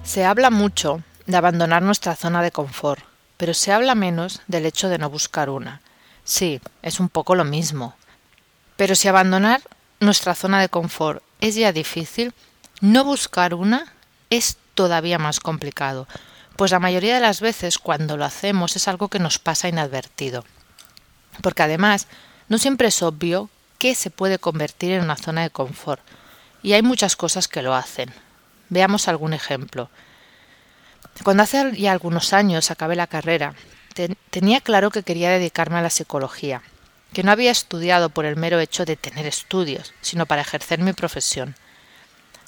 [0.03, 3.03] Se habla mucho de abandonar nuestra zona de confort,
[3.37, 5.81] pero se habla menos del hecho de no buscar una.
[6.23, 7.95] Sí, es un poco lo mismo.
[8.75, 9.61] Pero si abandonar
[9.99, 12.33] nuestra zona de confort es ya difícil,
[12.81, 13.93] no buscar una
[14.29, 16.07] es todavía más complicado,
[16.55, 20.45] pues la mayoría de las veces cuando lo hacemos es algo que nos pasa inadvertido.
[21.41, 22.07] Porque además,
[22.47, 26.01] no siempre es obvio que se puede convertir en una zona de confort,
[26.63, 28.13] y hay muchas cosas que lo hacen.
[28.69, 29.89] Veamos algún ejemplo.
[31.23, 33.55] Cuando hace ya algunos años acabé la carrera,
[34.29, 36.61] tenía claro que quería dedicarme a la psicología,
[37.13, 40.93] que no había estudiado por el mero hecho de tener estudios, sino para ejercer mi
[40.93, 41.55] profesión.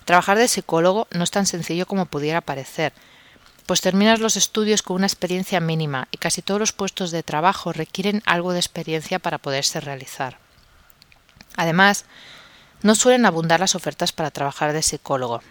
[0.05, 2.93] Trabajar de psicólogo no es tan sencillo como pudiera parecer,
[3.65, 7.73] pues terminas los estudios con una experiencia mínima y casi todos los puestos de trabajo
[7.73, 10.37] requieren algo de experiencia para poderse realizar.
[11.55, 12.05] Además,
[12.81, 15.41] no suelen abundar las ofertas para trabajar de psicólogo,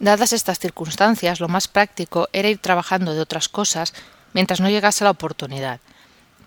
[0.00, 3.94] Dadas estas circunstancias, lo más práctico era ir trabajando de otras cosas
[4.32, 5.80] mientras no llegase la oportunidad,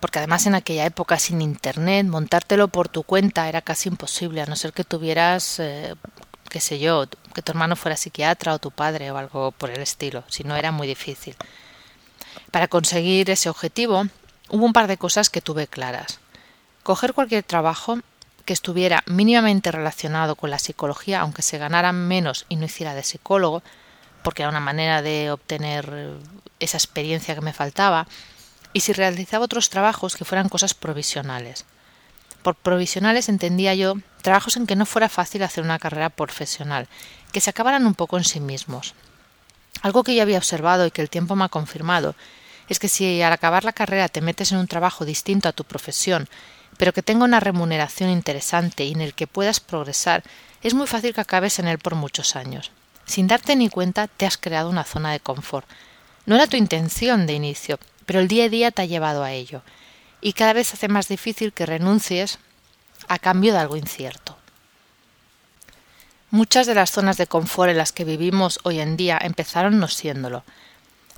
[0.00, 4.46] porque además en aquella época sin Internet montártelo por tu cuenta era casi imposible, a
[4.46, 5.94] no ser que tuvieras, eh,
[6.48, 9.82] qué sé yo, que tu hermano fuera psiquiatra o tu padre o algo por el
[9.82, 11.36] estilo, si no era muy difícil.
[12.50, 14.06] Para conseguir ese objetivo
[14.48, 16.20] hubo un par de cosas que tuve claras.
[16.82, 17.98] Coger cualquier trabajo
[18.42, 23.02] que estuviera mínimamente relacionado con la psicología, aunque se ganara menos y no hiciera de
[23.02, 23.62] psicólogo,
[24.22, 26.12] porque era una manera de obtener
[26.60, 28.06] esa experiencia que me faltaba,
[28.72, 31.64] y si realizaba otros trabajos que fueran cosas provisionales.
[32.42, 36.88] Por provisionales entendía yo trabajos en que no fuera fácil hacer una carrera profesional,
[37.32, 38.94] que se acabaran un poco en sí mismos.
[39.82, 42.14] Algo que yo había observado y que el tiempo me ha confirmado
[42.68, 45.64] es que si al acabar la carrera te metes en un trabajo distinto a tu
[45.64, 46.28] profesión
[46.76, 50.22] pero que tenga una remuneración interesante y en el que puedas progresar,
[50.62, 52.70] es muy fácil que acabes en él por muchos años.
[53.04, 55.66] Sin darte ni cuenta, te has creado una zona de confort.
[56.24, 59.32] No era tu intención de inicio, pero el día a día te ha llevado a
[59.32, 59.62] ello,
[60.20, 62.38] y cada vez hace más difícil que renuncies
[63.08, 64.36] a cambio de algo incierto.
[66.30, 69.88] Muchas de las zonas de confort en las que vivimos hoy en día empezaron no
[69.88, 70.44] siéndolo.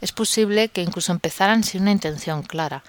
[0.01, 2.83] Es posible que incluso empezaran sin una intención clara,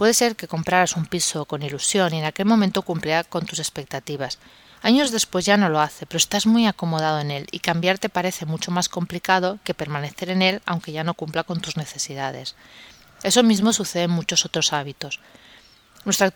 [0.00, 3.58] Puede ser que compraras un piso con ilusión y en aquel momento cumplirá con tus
[3.58, 4.38] expectativas.
[4.80, 8.08] Años después ya no lo hace, pero estás muy acomodado en él y cambiar te
[8.08, 12.56] parece mucho más complicado que permanecer en él aunque ya no cumpla con tus necesidades.
[13.22, 15.20] Eso mismo sucede en muchos otros hábitos.
[16.06, 16.32] Nuestra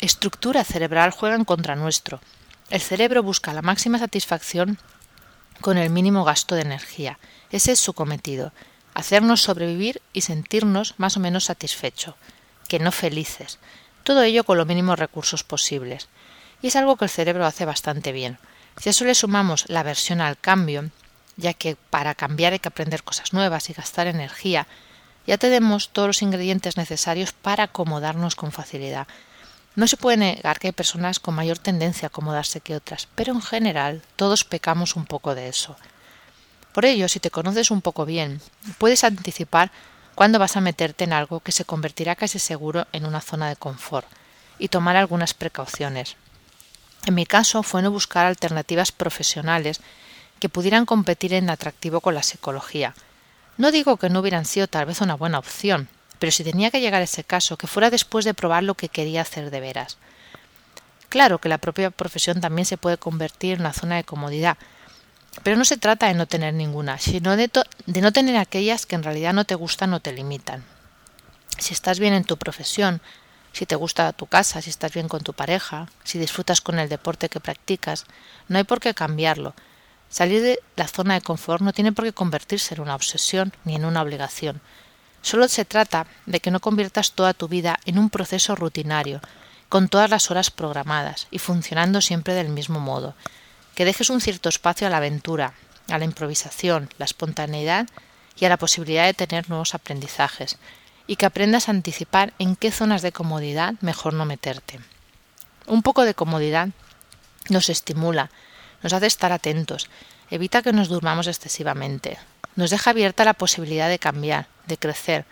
[0.00, 2.20] estructura cerebral juega en contra nuestro.
[2.70, 4.78] El cerebro busca la máxima satisfacción
[5.60, 7.18] con el mínimo gasto de energía.
[7.50, 8.52] Ese es su cometido,
[8.94, 12.14] hacernos sobrevivir y sentirnos más o menos satisfecho
[12.68, 13.58] que no felices.
[14.04, 16.08] Todo ello con los mínimos recursos posibles.
[16.62, 18.38] Y es algo que el cerebro hace bastante bien.
[18.78, 20.90] Si a eso le sumamos la aversión al cambio,
[21.36, 24.66] ya que para cambiar hay que aprender cosas nuevas y gastar energía,
[25.26, 29.06] ya tenemos todos los ingredientes necesarios para acomodarnos con facilidad.
[29.74, 33.32] No se puede negar que hay personas con mayor tendencia a acomodarse que otras, pero
[33.32, 35.76] en general todos pecamos un poco de eso.
[36.72, 38.40] Por ello, si te conoces un poco bien,
[38.78, 39.70] puedes anticipar
[40.18, 43.54] cuándo vas a meterte en algo que se convertirá casi seguro en una zona de
[43.54, 44.04] confort
[44.58, 46.16] y tomar algunas precauciones.
[47.06, 49.80] En mi caso fue no buscar alternativas profesionales
[50.40, 52.96] que pudieran competir en atractivo con la psicología.
[53.58, 56.80] No digo que no hubieran sido tal vez una buena opción, pero si tenía que
[56.80, 59.98] llegar ese caso, que fuera después de probar lo que quería hacer de veras.
[61.10, 64.58] Claro que la propia profesión también se puede convertir en una zona de comodidad,
[65.42, 67.50] pero no se trata de no tener ninguna, sino de,
[67.86, 70.64] no tener aquellas que en realidad no te gustan o te limitan.
[71.58, 73.00] Si estás bien en tu profesión,
[73.52, 76.88] si te gusta tu casa, si estás bien con tu pareja, si disfrutas con el
[76.88, 78.06] deporte que practicas,
[78.48, 79.54] no hay por qué cambiarlo.
[80.08, 83.74] Salir de la zona de confort no tiene por qué convertirse en una obsesión ni
[83.74, 84.60] en una obligación.
[85.20, 89.20] Solo se trata de que no conviertas toda tu vida en un proceso rutinario,
[89.68, 93.14] con todas las horas programadas y funcionando siempre del mismo modo,
[93.78, 95.52] que dejes un cierto espacio a la aventura,
[95.88, 97.86] a la improvisación, la espontaneidad
[98.34, 100.58] y a la posibilidad de tener nuevos aprendizajes,
[101.06, 104.80] y que aprendas a anticipar en qué zonas de comodidad mejor no meterte.
[105.68, 106.70] Un poco de comodidad
[107.50, 108.32] nos estimula,
[108.82, 109.88] nos hace estar atentos,
[110.28, 112.18] evita que nos durmamos excesivamente,
[112.56, 115.24] nos deja abierta la posibilidad de cambiar, de crecer,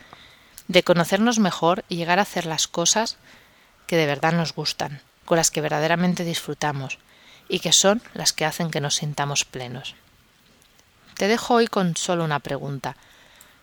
[0.69, 3.17] de conocernos mejor y llegar a hacer las cosas
[3.89, 7.01] que de verdad nos gustan, con las que verdaderamente disfrutamos
[7.49, 9.95] y que son las que hacen que nos sintamos plenos.
[11.17, 12.97] Te dejo hoy con solo una pregunta.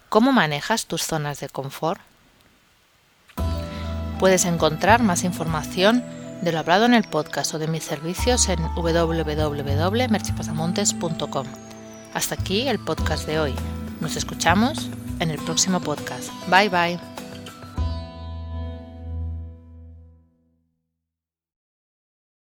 [0.10, 2.02] ¿Cómo manejas tus zonas de confort?
[4.20, 6.04] Puedes encontrar más información
[6.42, 11.48] de lo hablado en el podcast o de mis servicios en www.merchipasamontes.com.
[12.14, 13.56] Hasta aquí el podcast de hoy.
[14.00, 14.90] Nos escuchamos
[15.20, 16.30] en el próximo podcast.
[16.48, 17.13] Bye bye.